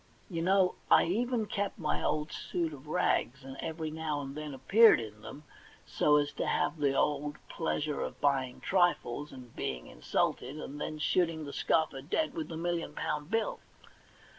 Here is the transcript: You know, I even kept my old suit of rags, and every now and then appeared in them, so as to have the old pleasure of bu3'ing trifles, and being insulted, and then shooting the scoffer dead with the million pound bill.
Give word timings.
You 0.31 0.41
know, 0.41 0.73
I 0.89 1.03
even 1.05 1.45
kept 1.45 1.77
my 1.77 2.01
old 2.03 2.31
suit 2.31 2.73
of 2.73 2.87
rags, 2.87 3.43
and 3.43 3.55
every 3.61 3.91
now 3.91 4.19
and 4.21 4.33
then 4.33 4.51
appeared 4.55 4.99
in 4.99 5.21
them, 5.21 5.43
so 5.85 6.15
as 6.17 6.33
to 6.37 6.47
have 6.47 6.79
the 6.79 6.95
old 6.95 7.37
pleasure 7.49 8.01
of 8.01 8.19
bu3'ing 8.19 8.63
trifles, 8.63 9.31
and 9.31 9.55
being 9.55 9.85
insulted, 9.85 10.59
and 10.59 10.81
then 10.81 10.97
shooting 10.97 11.45
the 11.45 11.53
scoffer 11.53 12.01
dead 12.01 12.33
with 12.33 12.47
the 12.47 12.57
million 12.57 12.93
pound 12.95 13.29
bill. 13.29 13.59